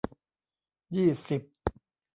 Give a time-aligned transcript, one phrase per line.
[0.95, 1.41] ยี่สิบ